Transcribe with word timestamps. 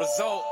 Result. 0.00 0.48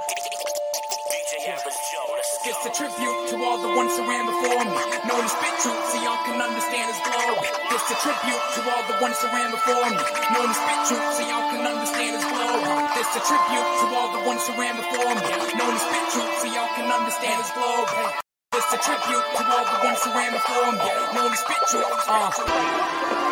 DJ 1.09 1.49
Average 1.49 1.81
Joe, 1.89 2.05
let's 2.13 2.37
Just 2.45 2.69
a 2.69 2.73
tribute 2.77 3.19
to 3.33 3.35
all 3.41 3.57
the 3.57 3.73
ones 3.81 3.97
who 3.97 4.05
ran 4.05 4.29
before 4.29 4.61
me. 4.61 4.77
Known 5.09 5.25
as 5.25 5.33
spit 5.33 5.57
truth, 5.65 5.85
so 5.89 5.97
y'all 6.05 6.21
can 6.29 6.37
understand 6.37 6.93
his 6.93 7.01
glory. 7.01 7.49
Just 7.73 7.89
a 7.89 7.97
tribute 7.97 8.45
to 8.45 8.61
all 8.69 8.85
the 8.85 9.01
ones 9.01 9.17
who 9.17 9.33
ran 9.33 9.49
before 9.49 9.89
me. 9.89 10.05
Known 10.37 10.53
as 10.53 10.59
spit 10.61 10.81
truth, 10.93 11.09
so 11.17 11.23
y'all 11.25 11.49
can 11.49 11.65
understand 11.65 12.13
his 12.21 12.29
glory. 12.29 12.77
Just 12.93 13.17
a 13.17 13.23
tribute 13.25 13.69
to 13.73 13.85
all 13.97 14.11
the 14.21 14.23
ones 14.29 14.45
who 14.45 14.53
ran 14.53 14.77
before 14.77 15.13
me. 15.17 15.33
Known 15.57 15.73
as 15.73 15.81
spit 15.81 16.05
truth, 16.13 16.35
so 16.45 16.47
y'all 16.53 16.73
can 16.77 16.89
understand 16.93 17.37
his 17.41 17.53
glory. 17.57 18.05
Just 18.53 18.69
a 18.77 18.79
tribute 18.85 19.27
to 19.33 19.43
all 19.49 19.65
the 19.65 19.79
ones 19.81 20.01
who 20.05 20.11
ran 20.13 20.31
before 20.37 20.71
me. 20.77 20.89
Known 21.17 21.33
as 21.33 21.41
spit 21.41 21.63
truth. 21.73 21.89
Uh. 22.05 23.28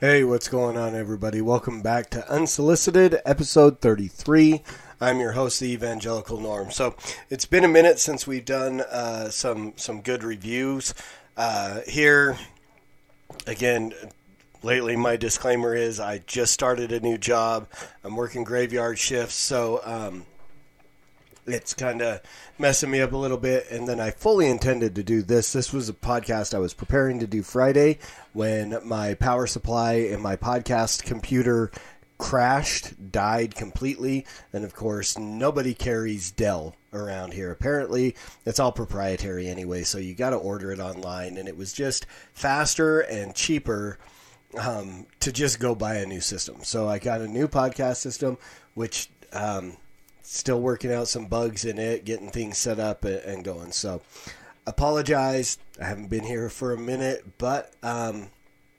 Hey, 0.00 0.22
what's 0.22 0.46
going 0.46 0.76
on, 0.76 0.94
everybody? 0.94 1.40
Welcome 1.40 1.82
back 1.82 2.08
to 2.10 2.32
Unsolicited, 2.32 3.20
episode 3.24 3.80
33. 3.80 4.62
I'm 5.00 5.18
your 5.18 5.32
host, 5.32 5.58
the 5.58 5.72
Evangelical 5.72 6.38
Norm. 6.38 6.70
So, 6.70 6.94
it's 7.30 7.46
been 7.46 7.64
a 7.64 7.68
minute 7.68 7.98
since 7.98 8.24
we've 8.24 8.44
done 8.44 8.80
uh, 8.80 9.30
some 9.30 9.72
some 9.74 10.00
good 10.00 10.22
reviews 10.22 10.94
uh, 11.36 11.80
here. 11.88 12.38
Again, 13.48 13.92
lately, 14.62 14.94
my 14.94 15.16
disclaimer 15.16 15.74
is 15.74 15.98
I 15.98 16.18
just 16.28 16.54
started 16.54 16.92
a 16.92 17.00
new 17.00 17.18
job. 17.18 17.66
I'm 18.04 18.14
working 18.14 18.44
graveyard 18.44 19.00
shifts, 19.00 19.34
so 19.34 19.80
um, 19.82 20.26
it's 21.48 21.74
kind 21.74 22.02
of 22.02 22.20
messing 22.58 22.90
me 22.90 23.00
up 23.00 23.12
a 23.12 23.16
little 23.16 23.38
bit. 23.38 23.70
And 23.70 23.88
then 23.88 24.00
I 24.00 24.10
fully 24.10 24.48
intended 24.48 24.94
to 24.94 25.02
do 25.02 25.22
this. 25.22 25.52
This 25.52 25.72
was 25.72 25.88
a 25.88 25.94
podcast 25.94 26.54
I 26.54 26.58
was 26.58 26.74
preparing 26.74 27.18
to 27.20 27.26
do 27.26 27.42
Friday 27.42 27.98
when 28.32 28.78
my 28.84 29.14
power 29.14 29.46
supply 29.46 29.94
in 29.94 30.20
my 30.20 30.36
podcast 30.36 31.04
computer 31.04 31.70
crashed, 32.18 33.12
died 33.12 33.54
completely. 33.54 34.26
And 34.52 34.64
of 34.64 34.74
course, 34.74 35.16
nobody 35.16 35.72
carries 35.74 36.30
Dell 36.30 36.74
around 36.92 37.32
here. 37.32 37.50
Apparently, 37.50 38.14
it's 38.44 38.58
all 38.58 38.72
proprietary 38.72 39.48
anyway, 39.48 39.84
so 39.84 39.98
you 39.98 40.14
got 40.14 40.30
to 40.30 40.36
order 40.36 40.72
it 40.72 40.80
online. 40.80 41.36
And 41.36 41.48
it 41.48 41.56
was 41.56 41.72
just 41.72 42.06
faster 42.32 43.00
and 43.00 43.34
cheaper 43.34 43.98
um, 44.58 45.06
to 45.20 45.32
just 45.32 45.60
go 45.60 45.74
buy 45.74 45.96
a 45.96 46.06
new 46.06 46.20
system. 46.20 46.58
So 46.62 46.88
I 46.88 46.98
got 46.98 47.20
a 47.20 47.28
new 47.28 47.48
podcast 47.48 47.96
system, 47.96 48.38
which 48.74 49.10
um, 49.32 49.76
still 50.28 50.60
working 50.60 50.92
out 50.92 51.08
some 51.08 51.26
bugs 51.26 51.64
in 51.64 51.78
it, 51.78 52.04
getting 52.04 52.30
things 52.30 52.58
set 52.58 52.78
up 52.78 53.04
and, 53.04 53.42
going. 53.42 53.72
So 53.72 54.02
apologize. 54.66 55.58
I 55.80 55.86
haven't 55.86 56.10
been 56.10 56.24
here 56.24 56.50
for 56.50 56.72
a 56.72 56.78
minute, 56.78 57.24
but 57.38 57.72
um, 57.82 58.28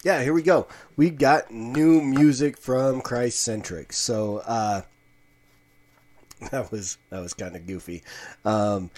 yeah, 0.04 0.22
here 0.22 0.34
we 0.34 0.44
go. 0.44 0.68
We 0.96 1.10
got 1.10 1.52
new 1.52 2.02
music 2.02 2.58
from 2.58 3.02
Christ 3.02 3.42
Centric. 3.42 3.94
So 3.94 4.44
uh, 4.46 4.82
that 6.52 6.72
was 6.72 6.98
that 7.10 7.20
was 7.20 7.34
kind 7.34 7.56
of 7.56 7.66
goofy. 7.66 8.04
Um, 8.46 8.92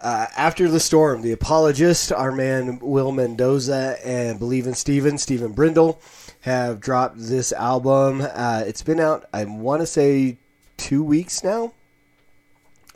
uh, 0.00 0.26
after 0.36 0.68
the 0.68 0.78
storm, 0.78 1.22
the 1.22 1.32
apologist, 1.32 2.12
our 2.12 2.30
man 2.30 2.78
Will 2.80 3.10
Mendoza, 3.10 3.96
and 4.04 4.38
Believe 4.38 4.66
in 4.66 4.74
Steven, 4.74 5.18
Stephen 5.18 5.52
Brindle, 5.52 6.00
have 6.42 6.80
dropped 6.80 7.16
this 7.18 7.50
album. 7.50 8.20
Uh, 8.20 8.62
it's 8.64 8.82
been 8.82 9.00
out, 9.00 9.26
I 9.32 9.44
want 9.44 9.80
to 9.82 9.86
say, 9.86 10.36
two 10.76 11.02
weeks 11.02 11.42
now, 11.42 11.72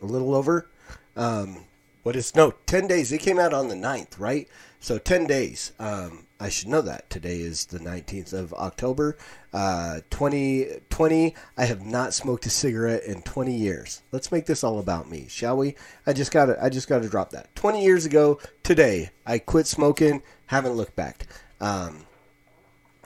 a 0.03 0.07
little 0.07 0.35
over. 0.35 0.69
Um, 1.17 1.65
what 2.03 2.17
is 2.17 2.35
no 2.35 2.53
ten 2.67 2.87
days? 2.87 3.13
It 3.13 3.19
came 3.19 3.39
out 3.39 3.55
on 3.55 3.69
the 3.69 3.75
9th, 3.75 4.19
right? 4.19 4.49
So 4.81 4.99
ten 4.99 5.27
days. 5.27 5.73
Um, 5.79 6.27
I 6.41 6.49
should 6.49 6.67
know 6.67 6.83
that 6.83 7.09
today 7.09 7.39
is 7.39 7.67
the 7.67 7.79
nineteenth 7.79 8.33
of 8.33 8.53
October, 8.53 9.17
uh, 9.53 10.01
twenty 10.11 10.67
twenty. 10.91 11.37
I 11.57 11.67
have 11.67 11.87
not 11.87 12.15
smoked 12.15 12.47
a 12.47 12.51
cigarette 12.51 13.05
in 13.05 13.23
twenty 13.23 13.55
years. 13.55 14.03
Let's 14.11 14.33
make 14.33 14.47
this 14.47 14.65
all 14.65 14.81
about 14.81 15.09
me, 15.09 15.27
shall 15.29 15.57
we? 15.57 15.77
I 16.05 16.13
just 16.13 16.33
got 16.33 16.47
to 16.47 16.61
I 16.61 16.69
just 16.69 16.89
got 16.89 17.01
to 17.03 17.09
drop 17.09 17.31
that. 17.31 17.55
Twenty 17.55 17.85
years 17.85 18.05
ago 18.05 18.41
today, 18.65 19.11
I 19.25 19.39
quit 19.39 19.69
smoking. 19.69 20.21
Haven't 20.47 20.73
looked 20.73 20.97
back. 20.97 21.29
Um, 21.61 22.05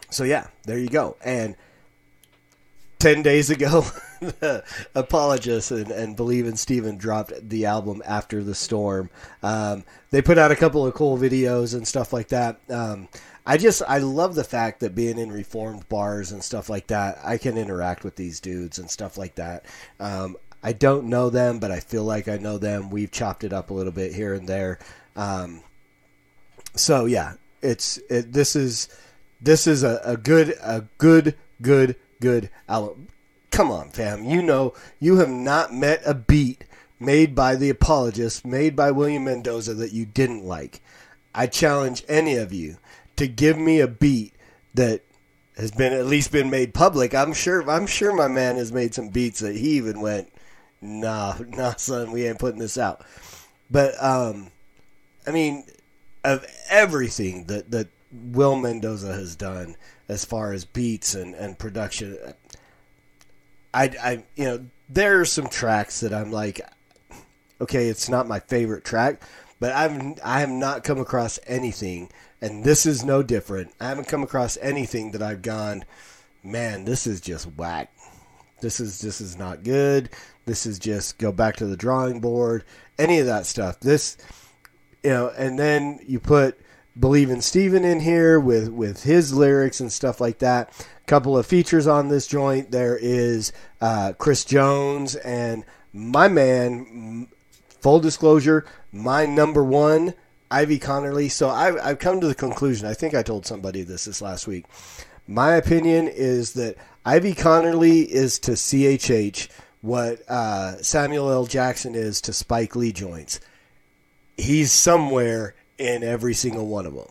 so 0.09 0.25
yeah, 0.25 0.47
there 0.65 0.79
you 0.79 0.89
go. 0.89 1.19
And 1.23 1.57
10 2.99 3.23
days 3.23 3.51
ago, 3.51 3.85
Apologists 4.95 5.71
and, 5.71 5.91
and 5.91 6.17
Believe 6.17 6.47
in 6.47 6.57
Steven 6.57 6.97
dropped 6.97 7.49
the 7.49 7.67
album 7.67 8.03
After 8.07 8.43
the 8.43 8.55
Storm. 8.55 9.11
Um, 9.43 9.85
they 10.11 10.23
put 10.23 10.39
out 10.39 10.51
a 10.51 10.57
couple 10.57 10.87
of 10.87 10.95
cool 10.95 11.19
videos 11.19 11.75
and 11.75 11.87
stuff 11.87 12.13
like 12.13 12.29
that. 12.29 12.59
Um, 12.71 13.09
I 13.45 13.59
just, 13.59 13.83
I 13.87 13.99
love 13.99 14.35
the 14.35 14.45
fact 14.45 14.81
that 14.81 14.95
being 14.95 15.19
in 15.19 15.31
reformed 15.31 15.89
bars 15.89 16.33
and 16.33 16.43
stuff 16.43 16.69
like 16.69 16.89
that, 16.89 17.19
I 17.23 17.39
can 17.39 17.57
interact 17.57 18.03
with 18.03 18.17
these 18.17 18.41
dudes 18.41 18.79
and 18.79 18.91
stuff 18.91 19.17
like 19.17 19.37
that. 19.37 19.67
Um, 20.01 20.37
I 20.63 20.73
don't 20.73 21.07
know 21.07 21.31
them, 21.31 21.61
but 21.61 21.71
I 21.71 21.81
feel 21.81 22.03
like 22.03 22.27
I 22.27 22.39
know 22.39 22.59
them. 22.59 22.91
We've 22.91 23.11
chopped 23.11 23.45
it 23.45 23.53
up 23.53 23.71
a 23.71 23.75
little 23.75 23.93
bit 23.93 24.15
here 24.15 24.35
and 24.35 24.49
there. 24.49 24.79
Um, 25.15 25.63
so 26.75 27.05
yeah, 27.05 27.35
it's 27.63 27.99
it, 28.11 28.33
this 28.33 28.57
is 28.57 28.89
this 29.41 29.67
is 29.67 29.85
a, 29.85 30.01
a 30.05 30.17
good 30.17 30.51
a 30.63 30.85
good 30.99 31.37
good 31.63 31.97
good 32.21 32.51
album. 32.69 33.09
Come 33.51 33.71
on, 33.71 33.91
fam. 33.91 34.25
You 34.25 34.43
know 34.43 34.75
you 35.01 35.17
have 35.17 35.31
not 35.31 35.73
met 35.73 36.03
a 36.05 36.15
beat 36.15 36.65
made 36.99 37.35
by 37.35 37.57
the 37.57 37.71
apologists, 37.71 38.45
made 38.45 38.75
by 38.75 38.91
William 38.91 39.25
Mendoza 39.25 39.75
that 39.75 39.93
you 39.93 40.07
didn't 40.07 40.45
like. 40.45 40.81
I 41.35 41.47
challenge 41.47 42.03
any 42.09 42.37
of 42.37 42.53
you 42.53 42.79
to 43.17 43.27
give 43.27 43.59
me 43.59 43.81
a 43.81 43.89
beat 43.89 44.35
that 44.75 45.03
has 45.57 45.71
been 45.71 45.93
at 45.93 46.07
least 46.07 46.33
been 46.33 46.51
made 46.51 46.75
public. 46.75 47.15
I'm 47.15 47.33
sure 47.33 47.69
I'm 47.69 47.87
sure 47.87 48.15
my 48.15 48.29
man 48.29 48.57
has 48.57 48.73
made 48.73 48.95
some 48.95 49.09
beats 49.09 49.41
that 49.41 49.57
he 49.57 49.71
even 49.71 50.01
went, 50.01 50.33
nah, 50.81 51.37
nah, 51.49 51.75
son, 51.77 52.13
we 52.13 52.27
ain't 52.27 52.39
putting 52.39 52.61
this 52.61 52.79
out. 52.79 53.05
But 53.71 54.03
um 54.03 54.51
I 55.27 55.31
mean, 55.31 55.65
of 56.25 56.47
everything 56.69 57.45
that 57.45 57.71
that 57.71 57.89
Will 58.13 58.57
Mendoza 58.57 59.13
has 59.13 59.37
done 59.37 59.77
as 60.09 60.25
far 60.25 60.53
as 60.53 60.65
beats 60.65 61.15
and, 61.15 61.35
and 61.35 61.59
production, 61.59 62.19
I, 63.75 63.91
I 64.01 64.25
you 64.37 64.45
know 64.45 64.67
there 64.89 65.21
are 65.21 65.25
some 65.25 65.49
tracks 65.49 66.01
that 66.01 66.15
I'm 66.15 66.31
like, 66.31 66.61
okay, 67.61 67.89
it's 67.89 68.09
not 68.09 68.29
my 68.29 68.41
favorite 68.41 68.85
track, 68.85 69.21
but 69.61 69.73
I've 69.73 70.21
I 70.25 70.41
have 70.41 70.51
not 70.51 70.85
come 70.85 70.99
across 70.99 71.39
anything, 71.47 72.11
and 72.41 72.65
this 72.65 72.87
is 72.87 73.05
no 73.05 73.23
different. 73.23 73.73
I 73.81 73.89
haven't 73.89 74.09
come 74.09 74.23
across 74.23 74.57
anything 74.61 75.13
that 75.13 75.23
I've 75.23 75.43
gone, 75.43 75.85
man, 76.43 76.85
this 76.85 77.07
is 77.07 77.21
just 77.21 77.47
whack. 77.57 77.93
This 78.61 78.81
is 78.81 79.01
this 79.01 79.21
is 79.21 79.37
not 79.37 79.65
good. 79.65 80.11
This 80.47 80.65
is 80.65 80.79
just 80.79 81.19
go 81.19 81.33
back 81.33 81.57
to 81.57 81.67
the 81.67 81.77
drawing 81.77 82.21
board. 82.21 82.65
Any 82.99 83.19
of 83.19 83.27
that 83.27 83.47
stuff. 83.47 83.81
This 83.81 84.17
you 85.03 85.11
know, 85.11 85.33
and 85.37 85.59
then 85.59 86.01
you 86.07 86.19
put 86.19 86.59
Believe 86.99 87.31
in 87.31 87.41
Steven 87.41 87.85
in 87.85 88.01
here 88.01 88.41
with 88.41 88.71
with 88.71 89.03
his 89.03 89.35
lyrics 89.35 89.81
and 89.81 89.93
stuff 89.93 90.21
like 90.21 90.39
that. 90.39 90.73
Couple 91.07 91.37
of 91.37 91.47
features 91.47 91.87
on 91.87 92.09
this 92.09 92.27
joint. 92.27 92.71
There 92.71 92.99
is 93.01 93.53
uh, 93.81 94.15
Chris 94.19 94.45
Jones 94.45 95.15
and 95.17 95.65
my 95.93 96.29
man. 96.29 97.29
Full 97.81 98.01
disclosure, 98.01 98.65
my 98.91 99.27
number 99.27 99.63
one, 99.63 100.15
Ivy 100.51 100.81
Connerly. 100.81 101.31
So 101.31 101.49
I've, 101.49 101.79
I've 101.81 101.99
come 102.01 102.21
to 102.21 102.27
the 102.27 102.35
conclusion. 102.35 102.89
I 102.89 102.95
think 102.95 103.15
I 103.15 103.23
told 103.23 103.47
somebody 103.47 103.83
this 103.83 104.07
this 104.07 104.21
last 104.21 104.49
week. 104.49 104.65
My 105.29 105.53
opinion 105.53 106.09
is 106.09 106.55
that 106.55 106.77
Ivy 107.05 107.35
Connerly 107.35 108.07
is 108.07 108.41
to 108.41 108.53
CHH 108.53 109.49
what 109.83 110.29
uh, 110.29 110.83
Samuel 110.83 111.31
L. 111.31 111.47
Jackson 111.47 111.95
is 111.95 112.21
to 112.23 112.33
Spike 112.33 112.75
Lee 112.75 112.91
joints 112.91 113.39
he's 114.37 114.73
somewhere 114.73 115.55
in 115.79 116.03
every 116.03 116.35
single 116.35 116.67
one 116.67 116.87
of 116.87 116.95
them. 116.95 117.09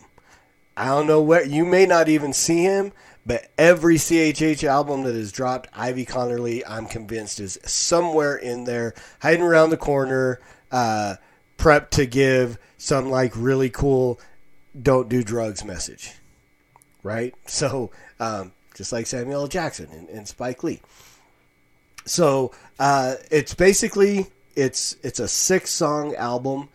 I 0.77 0.87
don't 0.87 1.07
know 1.07 1.21
where 1.21 1.45
you 1.45 1.65
may 1.65 1.85
not 1.85 2.09
even 2.09 2.33
see 2.33 2.63
him, 2.63 2.91
but 3.25 3.49
every 3.57 3.95
CHH 3.95 4.63
album 4.63 5.03
that 5.03 5.15
is 5.15 5.31
dropped, 5.31 5.69
Ivy 5.73 6.05
Connerly, 6.05 6.61
I'm 6.67 6.85
convinced 6.85 7.39
is 7.39 7.57
somewhere 7.65 8.35
in 8.35 8.65
there, 8.65 8.93
hiding 9.21 9.41
around 9.41 9.69
the 9.69 9.77
corner, 9.77 10.39
uh, 10.71 11.15
prep 11.57 11.89
to 11.91 12.05
give 12.05 12.57
some 12.77 13.09
like 13.09 13.31
really 13.35 13.69
cool 13.69 14.19
"don't 14.79 15.09
do 15.09 15.23
drugs" 15.23 15.63
message, 15.63 16.13
right? 17.03 17.33
So, 17.47 17.91
um, 18.19 18.51
just 18.75 18.91
like 18.91 19.07
Samuel 19.07 19.41
L. 19.41 19.47
Jackson 19.47 19.89
and, 19.91 20.09
and 20.09 20.27
Spike 20.27 20.63
Lee. 20.63 20.81
So 22.05 22.51
uh, 22.77 23.15
it's 23.31 23.53
basically 23.53 24.27
it's 24.55 24.95
it's 25.01 25.19
a 25.19 25.27
six 25.27 25.71
song 25.71 26.15
album, 26.15 26.69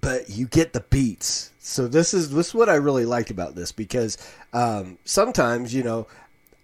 but 0.00 0.30
you 0.30 0.46
get 0.46 0.72
the 0.72 0.80
beats. 0.80 1.50
So 1.58 1.88
this 1.88 2.14
is 2.14 2.30
this 2.30 2.48
is 2.48 2.54
what 2.54 2.68
I 2.68 2.74
really 2.74 3.04
liked 3.04 3.30
about 3.30 3.54
this 3.54 3.72
because 3.72 4.18
um, 4.52 4.98
sometimes 5.04 5.74
you 5.74 5.82
know 5.82 6.06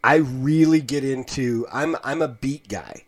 I 0.02 0.17
really 0.17 0.81
get 0.81 1.05
into 1.05 1.67
I'm 1.73 1.96
I'm 2.05 2.23
a 2.23 2.29
beat 2.29 2.69
guy. 2.69 3.05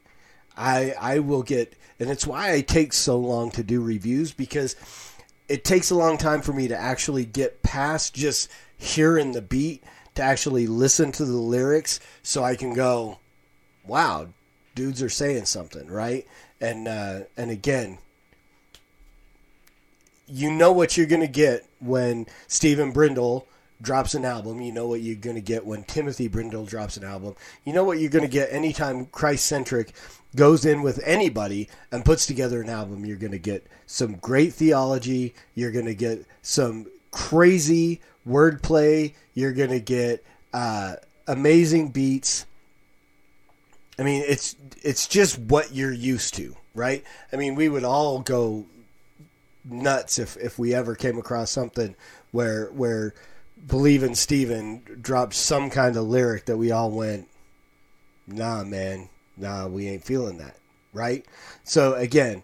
I 0.56 0.94
I 1.00 1.18
will 1.20 1.42
get 1.42 1.74
and 1.98 2.10
it's 2.10 2.26
why 2.26 2.52
I 2.52 2.60
take 2.60 2.92
so 2.92 3.18
long 3.18 3.50
to 3.52 3.62
do 3.62 3.80
reviews 3.80 4.32
because 4.32 4.76
it 5.48 5.64
takes 5.64 5.90
a 5.90 5.94
long 5.94 6.18
time 6.18 6.42
for 6.42 6.52
me 6.52 6.68
to 6.68 6.76
actually 6.76 7.24
get 7.24 7.62
past 7.62 8.14
just 8.14 8.50
hearing 8.76 9.32
the 9.32 9.42
beat 9.42 9.82
to 10.14 10.22
actually 10.22 10.66
listen 10.66 11.12
to 11.12 11.24
the 11.24 11.36
lyrics 11.36 12.00
so 12.22 12.42
I 12.42 12.56
can 12.56 12.72
go, 12.74 13.18
wow, 13.86 14.28
dudes 14.74 15.02
are 15.02 15.08
saying 15.08 15.46
something, 15.46 15.88
right? 15.88 16.26
And 16.60 16.88
uh, 16.88 17.20
and 17.36 17.50
again, 17.50 17.98
you 20.26 20.50
know 20.50 20.72
what 20.72 20.96
you're 20.96 21.06
gonna 21.06 21.26
get 21.26 21.66
when 21.80 22.26
Stephen 22.46 22.92
Brindle 22.92 23.46
drops 23.82 24.14
an 24.14 24.24
album. 24.24 24.60
You 24.60 24.72
know 24.72 24.86
what 24.86 25.00
you're 25.00 25.16
gonna 25.16 25.40
get 25.40 25.66
when 25.66 25.84
Timothy 25.84 26.28
Brindle 26.28 26.64
drops 26.64 26.96
an 26.96 27.04
album. 27.04 27.34
You 27.64 27.72
know 27.72 27.84
what 27.84 27.98
you're 27.98 28.10
gonna 28.10 28.28
get 28.28 28.52
anytime 28.52 29.06
Christ 29.06 29.46
centric 29.46 29.92
goes 30.34 30.64
in 30.64 30.82
with 30.82 31.00
anybody 31.04 31.68
and 31.92 32.04
puts 32.04 32.26
together 32.26 32.62
an 32.62 32.70
album. 32.70 33.04
You're 33.04 33.16
gonna 33.16 33.38
get 33.38 33.66
some 33.86 34.16
great 34.16 34.54
theology. 34.54 35.34
You're 35.54 35.72
gonna 35.72 35.94
get 35.94 36.24
some 36.42 36.86
crazy 37.10 38.00
wordplay. 38.26 39.14
You're 39.34 39.52
gonna 39.52 39.80
get 39.80 40.24
uh, 40.52 40.96
amazing 41.26 41.88
beats. 41.88 42.46
I 43.98 44.02
mean, 44.02 44.24
it's 44.26 44.56
it's 44.82 45.06
just 45.06 45.38
what 45.38 45.74
you're 45.74 45.92
used 45.92 46.34
to, 46.34 46.56
right? 46.74 47.04
I 47.32 47.36
mean, 47.36 47.54
we 47.54 47.68
would 47.68 47.84
all 47.84 48.20
go 48.20 48.66
nuts 49.64 50.18
if 50.18 50.36
if 50.36 50.58
we 50.58 50.74
ever 50.74 50.94
came 50.94 51.18
across 51.18 51.50
something 51.50 51.94
where 52.32 52.66
where 52.66 53.14
believing 53.66 54.14
Steven 54.14 54.82
dropped 55.00 55.34
some 55.34 55.70
kind 55.70 55.96
of 55.96 56.04
lyric 56.04 56.44
that 56.46 56.56
we 56.56 56.70
all 56.70 56.90
went, 56.90 57.28
nah, 58.26 58.62
man, 58.64 59.08
nah, 59.36 59.66
we 59.66 59.88
ain't 59.88 60.04
feeling 60.04 60.38
that, 60.38 60.56
right? 60.92 61.24
So 61.62 61.94
again, 61.94 62.42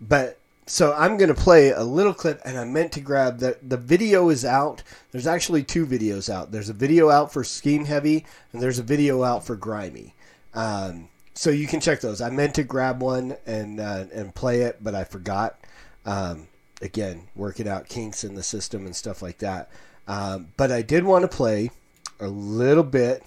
but 0.00 0.38
so 0.66 0.94
I'm 0.94 1.16
gonna 1.16 1.34
play 1.34 1.70
a 1.70 1.82
little 1.82 2.14
clip, 2.14 2.40
and 2.44 2.56
I 2.56 2.64
meant 2.64 2.92
to 2.92 3.00
grab 3.00 3.38
that 3.40 3.68
the 3.68 3.76
video 3.76 4.28
is 4.28 4.44
out. 4.44 4.82
There's 5.10 5.26
actually 5.26 5.64
two 5.64 5.84
videos 5.86 6.32
out. 6.32 6.52
There's 6.52 6.68
a 6.68 6.74
video 6.74 7.10
out 7.10 7.32
for 7.32 7.42
Scheme 7.42 7.86
Heavy, 7.86 8.24
and 8.52 8.62
there's 8.62 8.78
a 8.78 8.84
video 8.84 9.24
out 9.24 9.44
for 9.44 9.56
Grimy. 9.56 10.14
Um, 10.54 11.08
so 11.34 11.50
you 11.50 11.66
can 11.66 11.80
check 11.80 12.00
those. 12.00 12.20
I 12.20 12.30
meant 12.30 12.54
to 12.56 12.62
grab 12.62 13.02
one 13.02 13.36
and 13.46 13.80
uh, 13.80 14.04
and 14.12 14.34
play 14.34 14.62
it, 14.62 14.78
but 14.80 14.94
I 14.94 15.04
forgot. 15.04 15.58
Um, 16.04 16.46
again, 16.80 17.28
working 17.34 17.68
out 17.68 17.88
kinks 17.88 18.24
in 18.24 18.34
the 18.34 18.42
system 18.42 18.86
and 18.86 18.96
stuff 18.96 19.22
like 19.22 19.38
that. 19.38 19.70
Um, 20.08 20.48
but 20.56 20.72
I 20.72 20.82
did 20.82 21.04
want 21.04 21.22
to 21.22 21.28
play 21.28 21.70
a 22.18 22.28
little 22.28 22.82
bit 22.82 23.22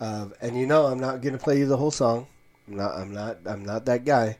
of, 0.00 0.34
and 0.40 0.58
you 0.58 0.66
know, 0.66 0.86
I'm 0.86 1.00
not 1.00 1.22
going 1.22 1.36
to 1.36 1.42
play 1.42 1.58
you 1.58 1.66
the 1.66 1.76
whole 1.76 1.90
song. 1.90 2.26
I'm 2.68 2.76
not. 2.76 2.96
I'm 2.96 3.14
not. 3.14 3.38
I'm 3.46 3.64
not 3.64 3.84
that 3.86 4.04
guy. 4.04 4.38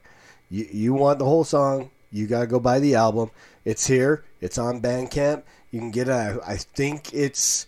You 0.51 0.67
you 0.71 0.95
want 0.95 1.19
the 1.19 1.25
whole 1.25 1.45
song? 1.45 1.91
You 2.11 2.27
gotta 2.27 2.47
go 2.47 2.59
buy 2.59 2.81
the 2.81 2.95
album. 2.95 3.31
It's 3.65 3.87
here. 3.87 4.25
It's 4.41 4.59
on 4.59 4.81
Bandcamp. 4.81 5.43
You 5.71 5.81
can 5.81 5.91
get 5.91 6.09
it. 6.09 6.41
I 6.47 6.57
think 6.57 7.13
it's. 7.15 7.67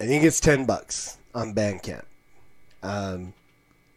I 0.00 0.06
think 0.06 0.24
it's 0.24 0.40
ten 0.40 0.66
bucks 0.66 1.18
on 1.34 1.54
Bandcamp. 1.54 2.04
Um, 2.82 3.34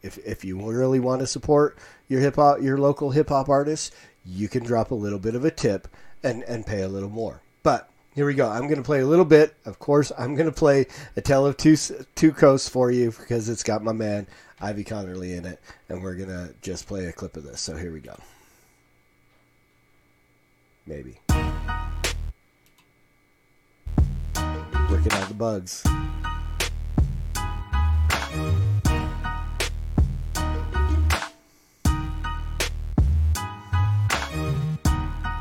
if 0.02 0.18
if 0.18 0.44
you 0.44 0.60
really 0.60 1.00
want 1.00 1.20
to 1.20 1.26
support 1.26 1.78
your 2.08 2.20
hip 2.20 2.36
hop, 2.36 2.60
your 2.60 2.78
local 2.78 3.10
hip 3.10 3.28
hop 3.28 3.48
artists, 3.48 3.92
you 4.24 4.48
can 4.48 4.64
drop 4.64 4.90
a 4.90 4.96
little 4.96 5.18
bit 5.18 5.34
of 5.34 5.44
a 5.44 5.50
tip 5.50 5.88
and 6.22 6.42
and 6.44 6.66
pay 6.66 6.82
a 6.82 6.88
little 6.88 7.08
more. 7.08 7.40
But 7.62 7.88
here 8.14 8.26
we 8.26 8.34
go. 8.34 8.48
I'm 8.48 8.62
going 8.62 8.76
to 8.76 8.82
play 8.82 9.00
a 9.00 9.06
little 9.06 9.24
bit. 9.24 9.54
Of 9.64 9.78
course, 9.78 10.12
I'm 10.18 10.34
going 10.34 10.46
to 10.46 10.52
play 10.52 10.86
a 11.16 11.20
Tale 11.20 11.46
of 11.46 11.56
Two 11.56 11.76
Two 12.14 12.32
Coasts 12.32 12.68
for 12.68 12.90
you 12.90 13.10
because 13.10 13.48
it's 13.48 13.62
got 13.62 13.82
my 13.82 13.92
man 13.92 14.26
Ivy 14.60 14.84
Connerly 14.84 15.36
in 15.36 15.44
it, 15.44 15.60
and 15.88 16.02
we're 16.02 16.14
going 16.14 16.28
to 16.28 16.54
just 16.62 16.86
play 16.86 17.06
a 17.06 17.12
clip 17.12 17.36
of 17.36 17.44
this. 17.44 17.60
So 17.60 17.76
here 17.76 17.92
we 17.92 18.00
go. 18.00 18.16
Maybe. 20.86 21.20
Working 24.90 25.12
out 25.12 25.28
the 25.28 25.34
bugs. 25.36 25.84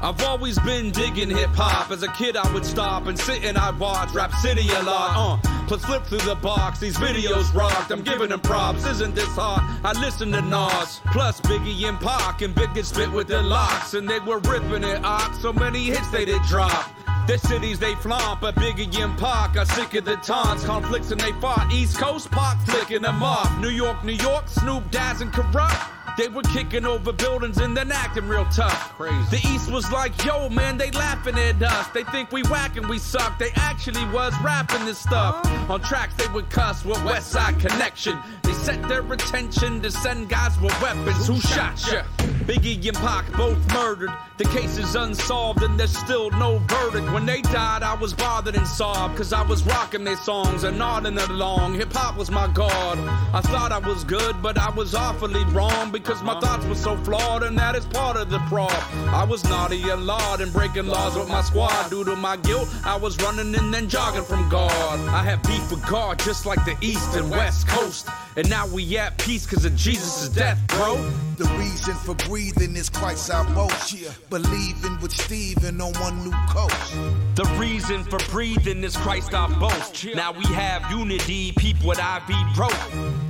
I've 0.03 0.23
always 0.23 0.57
been 0.59 0.89
digging 0.89 1.29
hip 1.29 1.51
hop. 1.51 1.91
As 1.91 2.01
a 2.01 2.11
kid, 2.13 2.35
I 2.35 2.51
would 2.53 2.65
stop 2.65 3.05
and 3.05 3.17
sit 3.17 3.43
and 3.43 3.55
I'd 3.55 3.77
watch 3.77 4.11
Rap 4.13 4.33
City 4.33 4.67
a 4.69 4.81
lot. 4.81 5.41
Uh, 5.43 5.65
plus 5.67 5.85
flip 5.85 6.03
through 6.05 6.19
the 6.19 6.35
box. 6.35 6.79
These 6.79 6.97
videos 6.97 7.53
rocked. 7.53 7.91
I'm 7.91 8.01
giving 8.01 8.29
them 8.29 8.39
props. 8.39 8.83
Isn't 8.85 9.13
this 9.13 9.29
hot? 9.35 9.61
I 9.83 9.93
listen 10.01 10.31
to 10.31 10.41
Nas. 10.41 11.01
Plus 11.11 11.39
Biggie 11.41 11.87
and 11.87 11.99
Pac 11.99 12.41
and 12.41 12.55
Big 12.55 12.83
spit 12.83 13.11
with 13.11 13.27
their 13.27 13.43
locks. 13.43 13.93
And 13.93 14.09
they 14.09 14.19
were 14.19 14.39
ripping 14.39 14.83
it 14.83 15.03
off. 15.05 15.39
So 15.39 15.53
many 15.53 15.85
hits 15.85 16.09
they 16.09 16.25
did 16.25 16.41
drop. 16.43 16.89
Their 17.27 17.37
cities 17.37 17.77
they 17.77 17.93
flaunt, 17.95 18.41
but 18.41 18.55
Biggie 18.55 19.03
and 19.03 19.15
Pac 19.19 19.55
are 19.55 19.65
sick 19.65 19.93
of 19.93 20.05
the 20.05 20.15
taunts, 20.17 20.65
conflicts 20.65 21.11
and 21.11 21.21
they 21.21 21.31
fought. 21.33 21.71
East 21.71 21.99
Coast 21.99 22.31
Pac 22.31 22.59
flicking 22.65 23.03
them 23.03 23.21
off. 23.21 23.55
New 23.59 23.69
York, 23.69 24.03
New 24.03 24.13
York, 24.13 24.47
Snoop 24.47 24.89
Daz 24.89 25.21
and 25.21 25.31
Kurupt. 25.31 26.00
They 26.17 26.27
were 26.27 26.43
kicking 26.43 26.85
over 26.85 27.11
buildings 27.13 27.57
and 27.57 27.75
then 27.75 27.91
acting 27.91 28.27
real 28.27 28.45
tough. 28.45 28.93
Crazy. 28.97 29.37
The 29.37 29.47
East 29.47 29.71
was 29.71 29.91
like, 29.91 30.23
yo, 30.25 30.49
man, 30.49 30.77
they 30.77 30.91
laughing 30.91 31.37
at 31.37 31.61
us. 31.61 31.87
They 31.89 32.03
think 32.05 32.31
we 32.31 32.43
whack 32.43 32.77
and 32.77 32.87
we 32.87 32.99
suck. 32.99 33.37
They 33.39 33.51
actually 33.55 34.05
was 34.05 34.33
rapping 34.43 34.85
this 34.85 34.99
stuff. 34.99 35.45
Uh-huh. 35.45 35.73
On 35.73 35.81
tracks 35.81 36.13
they 36.15 36.27
would 36.33 36.49
cuss 36.49 36.85
with 36.85 37.03
West 37.03 37.31
Side 37.31 37.59
Connection. 37.59 38.17
They 38.43 38.53
set 38.53 38.81
their 38.87 39.01
attention 39.11 39.81
to 39.81 39.91
send 39.91 40.29
guys 40.29 40.59
with 40.59 40.79
weapons. 40.81 41.27
Who 41.27 41.39
shot 41.39 41.81
ya? 41.91 42.03
Biggie 42.51 42.85
and 42.89 42.97
Pac 42.97 43.31
both 43.37 43.57
murdered. 43.73 44.11
The 44.37 44.43
case 44.43 44.77
is 44.77 44.95
unsolved 44.95 45.63
and 45.63 45.79
there's 45.79 45.95
still 45.95 46.29
no 46.31 46.57
verdict. 46.67 47.09
When 47.13 47.25
they 47.25 47.41
died, 47.43 47.81
I 47.81 47.93
was 47.93 48.13
bothered 48.13 48.55
and 48.55 48.67
sobbed. 48.67 49.15
Cause 49.15 49.31
I 49.31 49.41
was 49.43 49.65
rocking 49.65 50.03
their 50.03 50.17
songs 50.17 50.65
and 50.65 50.77
nodding 50.77 51.17
along. 51.17 51.75
Hip 51.75 51.93
hop 51.93 52.17
was 52.17 52.29
my 52.29 52.47
god. 52.49 52.99
I 53.33 53.39
thought 53.39 53.71
I 53.71 53.77
was 53.77 54.03
good, 54.03 54.41
but 54.41 54.57
I 54.57 54.69
was 54.71 54.93
awfully 54.93 55.45
wrong 55.53 55.91
because 55.91 56.21
my 56.23 56.37
thoughts 56.41 56.65
were 56.65 56.75
so 56.75 56.97
flawed, 56.97 57.43
and 57.43 57.57
that 57.57 57.73
is 57.73 57.85
part 57.85 58.17
of 58.17 58.29
the 58.29 58.39
problem. 58.49 59.09
I 59.15 59.23
was 59.23 59.45
naughty 59.45 59.81
and 59.89 60.05
lawed 60.05 60.41
and 60.41 60.51
breaking 60.51 60.87
laws 60.87 61.17
with 61.17 61.29
my 61.29 61.43
squad. 61.43 61.89
Due 61.89 62.03
to 62.03 62.17
my 62.17 62.35
guilt, 62.35 62.67
I 62.83 62.97
was 62.97 63.15
running 63.21 63.55
and 63.55 63.73
then 63.73 63.87
jogging 63.87 64.23
from 64.25 64.49
God. 64.49 64.99
I 65.07 65.23
have 65.23 65.41
beef 65.43 65.71
with 65.71 65.87
God 65.87 66.19
just 66.19 66.45
like 66.45 66.65
the 66.65 66.75
East 66.81 67.15
and 67.15 67.31
West 67.31 67.65
Coast. 67.69 68.09
And 68.37 68.49
now 68.49 68.65
we 68.65 68.97
at 68.97 69.17
peace 69.17 69.45
because 69.45 69.65
of 69.65 69.75
Jesus' 69.75 70.29
death, 70.29 70.57
bro. 70.67 70.95
The 71.37 71.43
reason 71.57 71.95
for 71.95 72.15
breathing 72.27 72.77
is 72.77 72.89
Christ 72.89 73.29
our 73.29 73.43
boast. 73.53 73.95
Believing 74.29 74.99
with 75.01 75.11
Stephen 75.11 75.81
on 75.81 75.91
one 75.93 76.23
new 76.23 76.33
coast. 76.49 76.93
The 77.35 77.43
reason 77.59 78.05
for 78.05 78.19
breathing 78.29 78.85
is 78.85 78.95
Christ 78.95 79.33
our 79.33 79.49
boast. 79.59 80.05
Now 80.15 80.31
we 80.31 80.45
have 80.45 80.89
unity, 80.89 81.51
peep 81.57 81.83
what 81.83 81.99
Ivy 81.99 82.35
wrote. 82.57 82.71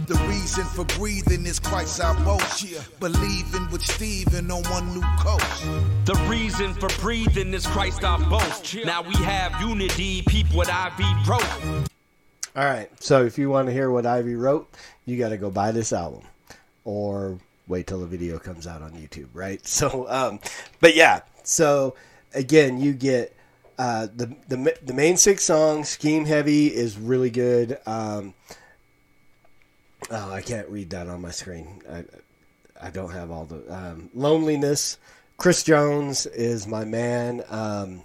The 0.06 0.16
reason 0.28 0.66
for 0.66 0.86
breathing 0.86 1.48
is 1.48 1.60
Christ 1.60 2.00
our 2.00 2.14
boast. 2.24 2.66
Believing 3.00 3.72
with 3.72 3.82
Stephen 3.82 4.52
on 4.52 4.62
one 4.64 4.94
new 4.94 5.04
coast. 5.18 5.64
The 6.06 6.16
reason 6.30 6.76
for 6.76 6.90
breathing 7.00 7.56
is 7.56 7.66
Christ 7.66 8.04
our 8.04 8.20
boast. 8.20 8.76
Now 8.86 9.02
we 9.02 9.16
have 9.16 9.60
unity, 9.62 10.22
peep 10.28 10.54
what 10.54 10.70
Ivy 10.70 11.06
wrote. 11.28 11.88
All 12.56 12.66
right. 12.66 12.90
So 13.02 13.24
if 13.26 13.38
you 13.38 13.50
want 13.50 13.68
to 13.68 13.74
hear 13.74 13.90
what 13.90 14.06
Ivy 14.06 14.36
wrote, 14.36 14.70
you 15.06 15.18
got 15.18 15.30
to 15.30 15.38
go 15.38 15.50
buy 15.50 15.72
this 15.72 15.94
album 15.94 16.24
or 16.84 17.40
wait 17.68 17.88
till 17.88 18.00
the 18.00 18.08
video 18.08 18.40
comes 18.40 18.68
out 18.68 18.82
on 18.82 18.92
YouTube, 18.92 19.30
right? 19.34 19.62
So, 19.66 20.06
um, 20.10 20.40
but 20.82 20.96
yeah. 20.96 21.22
So 21.44 21.96
again, 22.34 22.80
you 22.80 22.94
get 22.94 23.36
uh, 23.80 24.08
the 24.14 24.36
the 24.48 24.76
the 24.84 24.94
main 24.94 25.18
six 25.18 25.44
songs. 25.44 25.90
Scheme 25.90 26.26
Heavy 26.26 26.68
is 26.68 26.98
really 26.98 27.30
good. 27.30 27.80
Um, 27.86 28.34
oh, 30.12 30.32
I 30.32 30.42
can't 30.42 30.68
read 30.70 30.90
that 30.92 31.08
on 31.08 31.22
my 31.22 31.32
screen. 31.32 31.82
I 31.90 32.04
I 32.82 32.90
don't 32.90 33.12
have 33.12 33.32
all 33.32 33.46
the 33.46 33.74
um, 33.74 34.10
loneliness. 34.14 34.98
Chris 35.38 35.64
Jones 35.64 36.26
is 36.28 36.68
my 36.68 36.84
man. 36.84 37.44
Um, 37.50 38.04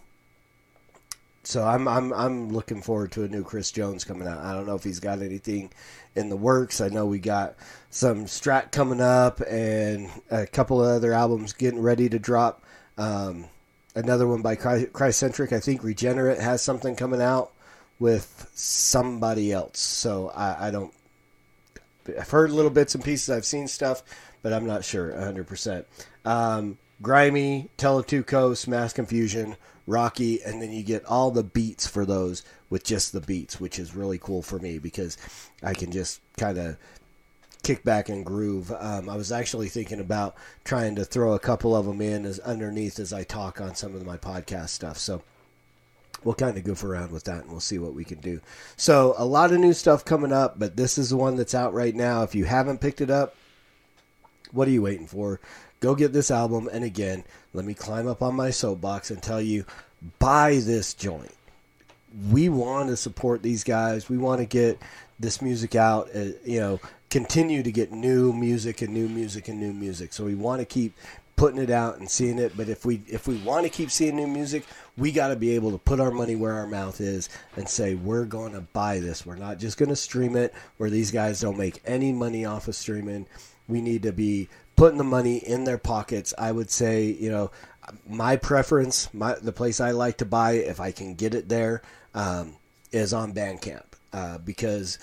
so 1.47 1.65
I'm 1.65 1.87
I'm 1.87 2.13
I'm 2.13 2.49
looking 2.51 2.83
forward 2.83 3.13
to 3.13 3.23
a 3.23 3.29
new 3.29 3.45
Chris 3.45 3.71
Jones 3.71 4.03
coming 4.03 4.27
out. 4.27 4.39
I 4.39 4.53
don't 4.53 4.67
know 4.67 4.75
if 4.75 4.83
he's 4.83 4.99
got 4.99 5.23
anything 5.23 5.71
in 6.17 6.29
the 6.29 6.37
works. 6.37 6.81
I 6.81 6.89
know 6.89 7.07
we 7.07 7.21
got 7.21 7.55
some 7.89 8.27
Strat 8.27 8.73
coming 8.73 9.01
up 9.01 9.41
and 9.49 10.11
a 10.29 10.47
couple 10.49 10.83
of 10.83 10.91
other 10.91 11.13
albums 11.13 11.53
getting 11.53 11.81
ready 11.81 12.09
to 12.09 12.19
drop. 12.19 12.65
Um, 12.99 13.45
another 13.95 14.27
one 14.27 14.43
by 14.43 14.57
Christ-centric. 14.57 15.53
I 15.53 15.61
think 15.61 15.85
Regenerate 15.85 16.41
has 16.41 16.63
something 16.63 16.97
coming 16.97 17.23
out 17.23 17.53
with 18.01 18.51
somebody 18.55 19.53
else. 19.53 19.79
So 19.79 20.31
I, 20.31 20.69
I 20.69 20.71
don't. 20.73 20.93
I've 22.19 22.31
heard 22.31 22.51
little 22.51 22.73
bits 22.73 22.97
and 22.97 23.05
pieces. 23.05 23.31
I've 23.31 23.45
seen 23.45 23.69
stuff, 23.69 24.03
but 24.43 24.53
I'm 24.53 24.67
not 24.67 24.85
sure 24.85 25.13
100. 25.13 25.87
Um, 26.25 26.79
Grimy, 27.03 27.69
Coasts, 27.77 28.67
Mass 28.67 28.93
Confusion, 28.93 29.57
rocky, 29.87 30.43
and 30.43 30.61
then 30.61 30.73
you 30.73 30.83
get 30.83 31.05
all 31.05 31.31
the 31.31 31.43
beats 31.43 31.87
for 31.87 32.05
those 32.05 32.43
with 32.71 32.85
just 32.85 33.13
the 33.13 33.21
beats, 33.21 33.61
which 33.61 33.79
is 33.79 33.95
really 33.95 34.19
cool 34.19 34.43
for 34.43 34.59
me 34.59 34.79
because 34.79 35.17
I 35.63 35.75
can 35.75 35.93
just 35.93 36.21
kind 36.37 36.59
of 36.59 36.77
kick 37.63 37.85
back 37.85 38.09
and 38.09 38.25
groove. 38.25 38.73
Um, 38.73 39.09
I 39.09 39.17
was 39.17 39.33
actually 39.33 39.69
thinking 39.69 40.01
about 40.01 40.37
trying 40.65 40.95
to 40.97 41.05
throw 41.05 41.35
a 41.35 41.39
couple 41.39 41.75
of 41.75 41.87
them 41.87 42.01
in 42.01 42.25
as 42.25 42.39
underneath 42.41 42.99
as 42.99 43.13
I 43.13 43.25
talk 43.25 43.61
on 43.61 43.75
some 43.75 43.95
of 43.95 44.07
my 44.07 44.17
podcast 44.17 44.71
stuff. 44.71 44.99
So 44.99 45.23
we'll 46.25 46.35
kind 46.35 46.57
of 46.57 46.65
goof 46.65 46.83
around 46.83 47.13
with 47.13 47.25
that 47.25 47.43
and 47.43 47.51
we'll 47.51 47.61
see 47.61 47.79
what 47.79 47.95
we 47.95 48.05
can 48.05 48.21
do. 48.21 48.41
So 48.77 49.15
a 49.19 49.25
lot 49.25 49.53
of 49.53 49.61
new 49.61 49.73
stuff 49.73 50.05
coming 50.05 50.33
up, 50.33 50.59
but 50.59 50.77
this 50.77 50.97
is 50.97 51.11
the 51.11 51.17
one 51.17 51.37
that's 51.37 51.55
out 51.55 51.75
right 51.75 51.95
now. 51.95 52.23
If 52.23 52.35
you 52.35 52.45
haven't 52.45 52.81
picked 52.81 53.01
it 53.01 53.11
up, 53.11 53.35
what 54.53 54.69
are 54.69 54.73
you 54.73 54.83
waiting 54.83 55.07
for? 55.07 55.41
Go 55.81 55.95
get 55.95 56.13
this 56.13 56.31
album. 56.31 56.69
And 56.73 56.85
again, 56.85 57.25
let 57.53 57.65
me 57.65 57.75
climb 57.75 58.07
up 58.09 58.23
on 58.23 58.35
my 58.35 58.51
soapbox 58.51 59.11
and 59.11 59.23
tell 59.23 59.41
you 59.41 59.65
buy 60.19 60.61
this 60.63 60.95
joint. 60.95 61.33
We 62.31 62.49
want 62.49 62.89
to 62.89 62.97
support 62.97 63.43
these 63.43 63.65
guys. 63.65 64.09
We 64.09 64.19
want 64.19 64.41
to 64.41 64.47
get 64.47 64.81
this 65.19 65.43
music 65.43 65.75
out, 65.75 66.09
uh, 66.15 66.33
you 66.45 66.61
know, 66.61 66.81
continue 67.11 67.63
to 67.63 67.73
get 67.73 67.93
new 67.93 68.33
music 68.33 68.83
and 68.83 68.93
new 68.93 69.09
music 69.09 69.49
and 69.49 69.61
new 69.61 69.73
music. 69.73 70.13
So 70.13 70.25
we 70.25 70.35
want 70.35 70.61
to 70.61 70.65
keep 70.65 70.95
putting 71.37 71.61
it 71.61 71.71
out 71.71 71.99
and 71.99 72.11
seeing 72.11 72.39
it. 72.39 72.57
But 72.57 72.69
if 72.69 72.85
we 72.85 73.03
if 73.07 73.29
we 73.29 73.37
want 73.39 73.65
to 73.65 73.71
keep 73.71 73.91
seeing 73.91 74.17
new 74.17 74.27
music, 74.27 74.65
we 74.97 75.13
got 75.13 75.29
to 75.29 75.37
be 75.37 75.55
able 75.55 75.71
to 75.73 75.79
put 75.79 76.01
our 76.01 76.11
money 76.11 76.35
where 76.37 76.55
our 76.55 76.67
mouth 76.67 77.01
is 77.01 77.29
and 77.57 77.69
say 77.69 77.95
we're 77.95 78.25
going 78.25 78.53
to 78.53 78.63
buy 78.63 78.99
this. 78.99 79.25
We're 79.25 79.37
not 79.37 79.59
just 79.59 79.79
going 79.79 79.91
to 79.91 79.97
stream 79.97 80.37
it 80.37 80.55
where 80.79 80.91
these 80.91 81.11
guys 81.11 81.41
don't 81.41 81.59
make 81.59 81.81
any 81.85 82.13
money 82.13 82.45
off 82.45 82.69
of 82.69 82.75
streaming. 82.75 83.27
We 83.69 83.81
need 83.81 84.03
to 84.05 84.13
be 84.13 84.49
putting 84.77 84.99
the 84.99 85.05
money 85.05 85.39
in 85.39 85.65
their 85.65 85.79
pockets. 85.79 86.33
I 86.39 86.53
would 86.53 86.71
say, 86.71 87.05
you 87.07 87.31
know, 87.31 87.51
my 88.09 88.37
preference, 88.37 89.13
my 89.13 89.35
the 89.35 89.53
place 89.53 89.81
I 89.81 89.91
like 89.91 90.19
to 90.19 90.25
buy 90.25 90.53
if 90.53 90.81
I 90.81 90.93
can 90.93 91.15
get 91.15 91.35
it 91.35 91.49
there, 91.49 91.83
um, 92.15 92.57
is 92.93 93.13
on 93.13 93.33
Bandcamp 93.33 93.85
uh, 94.13 94.39
because 94.39 94.99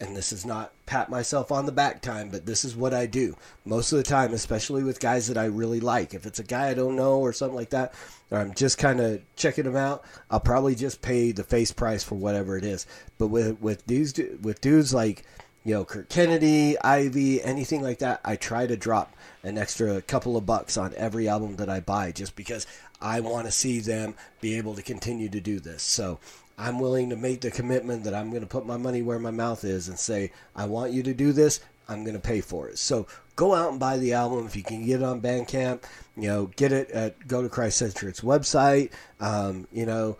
and 0.00 0.16
this 0.16 0.32
is 0.32 0.44
not 0.44 0.72
pat 0.86 1.08
myself 1.08 1.52
on 1.52 1.66
the 1.66 1.72
back 1.72 2.02
time, 2.02 2.28
but 2.28 2.44
this 2.44 2.64
is 2.64 2.76
what 2.76 2.92
I 2.92 3.06
do 3.06 3.36
most 3.64 3.92
of 3.92 3.96
the 3.96 4.02
time, 4.02 4.32
especially 4.34 4.82
with 4.82 5.00
guys 5.00 5.28
that 5.28 5.38
I 5.38 5.44
really 5.44 5.80
like. 5.80 6.14
If 6.14 6.26
it's 6.26 6.40
a 6.40 6.44
guy 6.44 6.68
I 6.68 6.74
don't 6.74 6.96
know 6.96 7.18
or 7.20 7.32
something 7.32 7.56
like 7.56 7.70
that, 7.70 7.94
or 8.30 8.38
I'm 8.38 8.54
just 8.54 8.76
kind 8.76 9.00
of 9.00 9.22
checking 9.36 9.64
them 9.64 9.76
out, 9.76 10.04
I'll 10.30 10.40
probably 10.40 10.74
just 10.74 11.00
pay 11.00 11.32
the 11.32 11.44
face 11.44 11.72
price 11.72 12.02
for 12.02 12.16
whatever 12.16 12.58
it 12.58 12.64
is. 12.64 12.86
But 13.18 13.28
with 13.28 13.60
with 13.60 13.86
dudes 13.86 14.18
with 14.42 14.60
dudes 14.60 14.92
like 14.92 15.24
you 15.64 15.74
know 15.74 15.84
Kurt 15.84 16.08
Kennedy, 16.08 16.78
Ivy, 16.80 17.42
anything 17.42 17.82
like 17.82 17.98
that, 17.98 18.20
I 18.24 18.36
try 18.36 18.66
to 18.66 18.76
drop 18.76 19.14
an 19.42 19.58
extra 19.58 20.00
couple 20.02 20.36
of 20.36 20.46
bucks 20.46 20.76
on 20.76 20.94
every 20.96 21.28
album 21.28 21.56
that 21.56 21.68
I 21.68 21.80
buy, 21.80 22.12
just 22.12 22.36
because 22.36 22.66
I 23.00 23.20
want 23.20 23.46
to 23.46 23.52
see 23.52 23.80
them 23.80 24.14
be 24.40 24.56
able 24.56 24.74
to 24.74 24.82
continue 24.82 25.28
to 25.28 25.40
do 25.40 25.60
this. 25.60 25.82
So 25.82 26.18
I'm 26.56 26.78
willing 26.78 27.10
to 27.10 27.16
make 27.16 27.40
the 27.40 27.50
commitment 27.50 28.04
that 28.04 28.14
I'm 28.14 28.30
going 28.30 28.42
to 28.42 28.48
put 28.48 28.66
my 28.66 28.76
money 28.76 29.02
where 29.02 29.18
my 29.18 29.30
mouth 29.30 29.64
is 29.64 29.88
and 29.88 29.98
say, 29.98 30.32
I 30.54 30.66
want 30.66 30.92
you 30.92 31.02
to 31.02 31.14
do 31.14 31.32
this. 31.32 31.60
I'm 31.88 32.04
going 32.04 32.14
to 32.14 32.20
pay 32.20 32.40
for 32.40 32.68
it. 32.68 32.78
So 32.78 33.06
go 33.36 33.54
out 33.54 33.70
and 33.70 33.80
buy 33.80 33.98
the 33.98 34.14
album 34.14 34.46
if 34.46 34.56
you 34.56 34.62
can 34.62 34.86
get 34.86 35.00
it 35.00 35.04
on 35.04 35.20
Bandcamp. 35.20 35.82
You 36.16 36.28
know, 36.28 36.46
get 36.56 36.72
it 36.72 36.90
at 36.90 37.26
Go 37.26 37.42
to 37.42 37.48
Christ 37.48 37.78
Centric's 37.78 38.20
website. 38.20 38.90
Um, 39.20 39.66
you 39.72 39.84
know, 39.84 40.16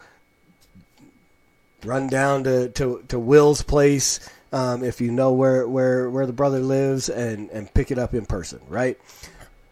run 1.85 2.09
down 2.09 2.45
to, 2.45 2.69
to, 2.71 3.05
to 3.09 3.19
Will's 3.19 3.63
place 3.63 4.29
um, 4.55 4.85
if 4.85 5.01
you 5.01 5.11
know 5.11 5.33
where, 5.33 5.67
where, 5.67 6.09
where 6.09 6.27
the 6.27 6.33
brother 6.33 6.61
lives 6.61 7.09
and, 7.09 7.51
and 7.51 7.75
pick 7.75 7.91
it 7.91 7.99
up 7.99 8.15
in 8.15 8.25
person, 8.25 8.61
right? 8.69 8.97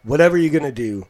Whatever 0.03 0.37
you're 0.37 0.51
going 0.51 0.65
to 0.65 0.73
do, 0.73 1.07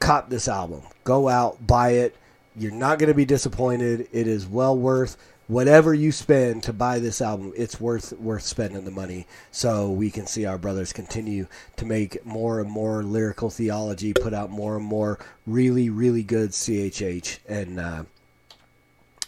cop 0.00 0.28
this 0.28 0.48
album. 0.48 0.82
Go 1.04 1.28
out, 1.28 1.64
buy 1.64 1.90
it. 1.90 2.16
You're 2.56 2.72
not 2.72 2.98
going 2.98 3.06
to 3.06 3.14
be 3.14 3.24
disappointed. 3.24 4.08
It 4.10 4.26
is 4.26 4.44
well 4.44 4.76
worth 4.76 5.16
whatever 5.46 5.94
you 5.94 6.10
spend 6.10 6.64
to 6.64 6.72
buy 6.72 6.98
this 6.98 7.20
album. 7.22 7.52
It's 7.56 7.80
worth 7.80 8.12
worth 8.14 8.42
spending 8.42 8.84
the 8.84 8.90
money 8.90 9.28
so 9.52 9.88
we 9.88 10.10
can 10.10 10.26
see 10.26 10.44
our 10.44 10.58
brothers 10.58 10.92
continue 10.92 11.46
to 11.76 11.86
make 11.86 12.26
more 12.26 12.58
and 12.58 12.68
more 12.68 13.04
lyrical 13.04 13.50
theology, 13.50 14.12
put 14.14 14.34
out 14.34 14.50
more 14.50 14.76
and 14.76 14.84
more 14.84 15.20
really 15.46 15.90
really 15.90 16.24
good 16.24 16.50
CHH 16.50 17.38
and 17.48 17.78
uh, 17.78 18.02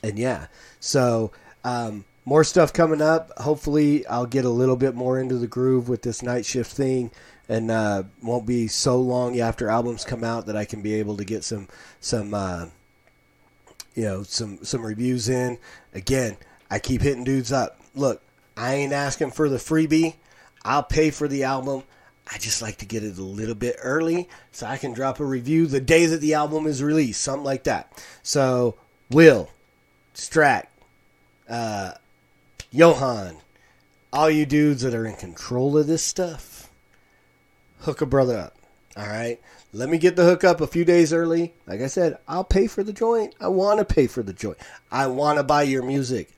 and 0.02 0.19
yeah. 0.19 0.47
So 0.81 1.31
um, 1.62 2.04
more 2.25 2.45
stuff 2.45 2.73
coming 2.73 3.02
up. 3.02 3.31
Hopefully, 3.38 4.07
I'll 4.07 4.26
get 4.26 4.45
a 4.45 4.50
little 4.50 4.76
bit 4.76 4.95
more 4.95 5.19
into 5.19 5.37
the 5.37 5.47
groove 5.47 5.88
with 5.88 6.02
this 6.02 6.23
night 6.23 6.47
shift 6.47 6.73
thing 6.73 7.11
and 7.49 7.71
uh, 7.71 8.05
won't 8.23 8.47
be 8.47 8.67
so 8.69 9.00
long 9.00 9.38
after 9.41 9.69
albums 9.69 10.05
come 10.05 10.25
out 10.25 10.47
that 10.47 10.57
I 10.57 10.64
can 10.64 10.81
be 10.83 10.95
able 10.95 11.17
to 11.17 11.25
get 11.25 11.45
some 11.45 11.69
some 12.00 12.33
uh, 12.35 12.67
you 13.95 14.05
know 14.05 14.23
some 14.23 14.64
some 14.64 14.85
reviews 14.85 15.29
in. 15.29 15.59
Again, 15.95 16.37
I 16.71 16.79
keep 16.79 17.02
hitting 17.02 17.25
dudes 17.25 17.52
up. 17.52 17.81
Look, 17.95 18.23
I 18.57 18.75
ain't 18.75 18.93
asking 18.93 19.33
for 19.33 19.49
the 19.49 19.59
freebie. 19.59 20.14
I'll 20.64 20.83
pay 20.83 21.11
for 21.11 21.29
the 21.29 21.45
album. 21.45 21.83
I 22.33 22.38
just 22.38 22.62
like 22.62 22.79
to 22.79 22.87
get 22.87 23.02
it 23.02 23.19
a 23.19 23.23
little 23.23 23.55
bit 23.55 23.76
early 23.83 24.29
so 24.52 24.67
I 24.67 24.76
can 24.76 24.93
drop 24.93 25.19
a 25.19 25.25
review 25.25 25.67
the 25.67 25.81
day 25.81 26.07
that 26.07 26.21
the 26.21 26.35
album 26.35 26.67
is 26.67 26.83
released, 26.83 27.21
something 27.21 27.45
like 27.45 27.64
that. 27.64 27.93
So, 28.23 28.76
Will, 29.11 29.50
Strat, 30.14 30.67
uh, 31.49 31.93
Johan, 32.75 33.37
all 34.14 34.31
you 34.31 34.47
dudes 34.47 34.81
that 34.81 34.95
are 34.95 35.05
in 35.05 35.14
control 35.17 35.76
of 35.76 35.87
this 35.87 36.02
stuff, 36.02 36.71
hook 37.81 38.00
a 38.00 38.07
brother 38.07 38.38
up. 38.38 38.57
All 38.97 39.07
right. 39.07 39.38
Let 39.75 39.91
me 39.91 39.99
get 39.99 40.17
the 40.17 40.25
hookup 40.25 40.62
a 40.62 40.67
few 40.67 40.85
days 40.85 41.12
early. 41.12 41.52
Like 41.67 41.83
I 41.83 41.87
said, 41.87 42.17
I'll 42.26 42.45
pay 42.45 42.67
for 42.67 42.83
the 42.83 42.93
joint. 42.95 43.35
I 43.38 43.49
want 43.49 43.79
to 43.79 43.85
pay 43.85 44.07
for 44.07 44.23
the 44.23 44.33
joint. 44.33 44.57
I 44.91 45.07
want 45.07 45.37
to 45.37 45.43
buy 45.43 45.64
your 45.64 45.83
music. 45.83 46.31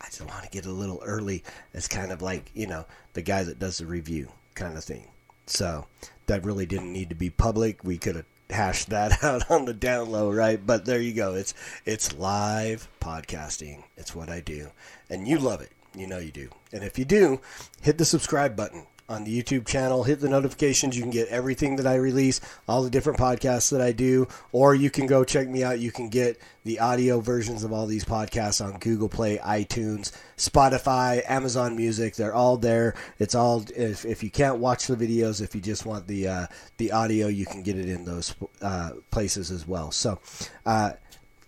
I 0.00 0.06
just 0.06 0.22
want 0.22 0.44
to 0.44 0.50
get 0.50 0.64
a 0.64 0.70
little 0.70 1.02
early. 1.04 1.44
It's 1.74 1.88
kind 1.88 2.10
of 2.10 2.22
like, 2.22 2.50
you 2.54 2.66
know, 2.66 2.86
the 3.12 3.22
guy 3.22 3.42
that 3.42 3.58
does 3.58 3.76
the 3.76 3.86
review 3.86 4.28
kind 4.54 4.78
of 4.78 4.84
thing. 4.84 5.08
So 5.46 5.86
that 6.26 6.44
really 6.44 6.64
didn't 6.64 6.92
need 6.92 7.10
to 7.10 7.14
be 7.14 7.28
public. 7.28 7.84
We 7.84 7.98
could 7.98 8.16
have 8.16 8.26
hashed 8.50 8.90
that 8.90 9.22
out 9.24 9.50
on 9.50 9.64
the 9.64 9.74
down 9.74 10.10
low, 10.10 10.30
right? 10.32 10.64
But 10.64 10.84
there 10.84 11.00
you 11.00 11.12
go. 11.12 11.34
It's 11.34 11.54
it's 11.84 12.16
live 12.16 12.88
podcasting. 13.00 13.84
It's 13.96 14.14
what 14.14 14.28
I 14.28 14.40
do. 14.40 14.70
And 15.10 15.26
you 15.26 15.38
love 15.38 15.60
it. 15.60 15.72
You 15.94 16.06
know 16.06 16.18
you 16.18 16.32
do. 16.32 16.50
And 16.72 16.84
if 16.84 16.98
you 16.98 17.04
do, 17.04 17.40
hit 17.80 17.98
the 17.98 18.04
subscribe 18.04 18.54
button 18.54 18.86
on 19.08 19.24
the 19.24 19.42
YouTube 19.42 19.66
channel. 19.66 20.04
Hit 20.04 20.20
the 20.20 20.28
notifications. 20.28 20.96
You 20.96 21.02
can 21.02 21.10
get 21.10 21.28
everything 21.28 21.76
that 21.76 21.86
I 21.86 21.96
release, 21.96 22.40
all 22.68 22.82
the 22.82 22.90
different 22.90 23.18
podcasts 23.18 23.70
that 23.70 23.80
I 23.80 23.92
do, 23.92 24.26
or 24.52 24.74
you 24.74 24.90
can 24.90 25.06
go 25.06 25.24
check 25.24 25.48
me 25.48 25.62
out. 25.62 25.78
You 25.78 25.92
can 25.92 26.08
get 26.08 26.40
the 26.64 26.80
audio 26.80 27.20
versions 27.20 27.62
of 27.62 27.72
all 27.72 27.86
these 27.86 28.04
podcasts 28.04 28.64
on 28.64 28.78
Google 28.78 29.08
Play, 29.08 29.38
iTunes, 29.38 30.12
Spotify, 30.36 31.22
Amazon 31.28 31.76
Music. 31.76 32.16
They're 32.16 32.34
all 32.34 32.56
there. 32.56 32.94
It's 33.18 33.34
all 33.34 33.64
if, 33.76 34.04
if 34.04 34.22
you 34.22 34.30
can't 34.30 34.58
watch 34.58 34.86
the 34.86 34.96
videos, 34.96 35.40
if 35.40 35.54
you 35.54 35.60
just 35.60 35.86
want 35.86 36.06
the 36.06 36.28
uh, 36.28 36.46
the 36.78 36.92
audio, 36.92 37.28
you 37.28 37.46
can 37.46 37.62
get 37.62 37.78
it 37.78 37.88
in 37.88 38.04
those 38.04 38.34
uh, 38.60 38.90
places 39.10 39.50
as 39.50 39.66
well. 39.66 39.92
So, 39.92 40.18
uh, 40.64 40.92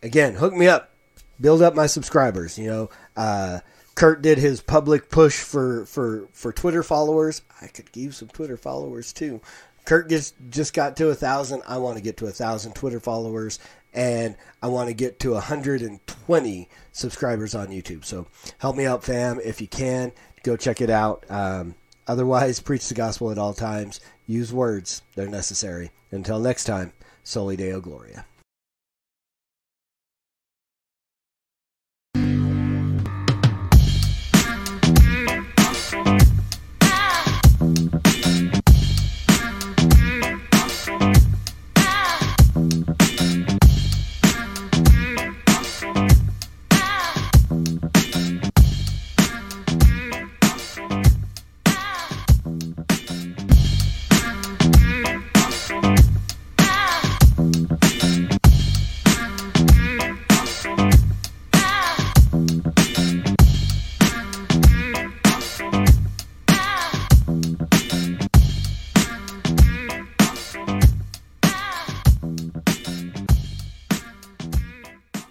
again, 0.02 0.34
hook 0.34 0.54
me 0.54 0.68
up, 0.68 0.90
build 1.40 1.62
up 1.62 1.74
my 1.74 1.86
subscribers. 1.86 2.58
You 2.58 2.70
know. 3.16 3.60
Kurt 3.99 4.23
did 4.23 4.38
his 4.38 4.61
public 4.61 5.09
push 5.09 5.40
for, 5.40 5.85
for, 5.87 6.28
for 6.33 6.52
Twitter 6.52 6.85
followers. 6.85 7.43
I 7.61 7.67
could 7.67 7.90
give 7.90 8.14
some 8.14 8.28
Twitter 8.28 8.57
followers 8.57 9.12
too. 9.12 9.40
Kurt 9.87 10.09
just 10.09 10.37
just 10.50 10.73
got 10.73 10.97
to 10.99 11.09
a 11.09 11.17
thousand. 11.17 11.64
I 11.67 11.78
want 11.78 11.97
to 11.97 12.02
get 12.02 12.17
to 12.19 12.26
a 12.26 12.31
thousand 12.31 12.75
Twitter 12.76 13.00
followers, 13.00 13.59
and 13.93 14.37
I 14.62 14.69
want 14.69 14.87
to 14.87 14.95
get 14.95 15.19
to 15.21 15.33
120 15.33 16.69
subscribers 16.93 17.57
on 17.57 17.69
YouTube. 17.69 18.05
So 18.05 18.28
help 18.59 18.76
me 18.76 18.87
out, 18.87 19.02
fam, 19.02 19.40
if 19.43 19.61
you 19.61 19.67
can. 19.67 20.12
Go 20.45 20.57
check 20.57 20.81
it 20.81 20.90
out. 20.90 21.25
Um, 21.28 21.75
otherwise, 22.07 22.61
preach 22.61 22.87
the 22.87 22.95
gospel 22.95 23.33
at 23.33 23.38
all 23.38 23.52
times. 23.52 23.99
Use 24.28 24.52
words; 24.52 25.02
they're 25.17 25.26
necessary. 25.26 25.90
Until 26.12 26.38
next 26.38 26.67
time, 26.67 26.93
Soli 27.25 27.57
Deo 27.57 27.81
Gloria. 27.81 28.26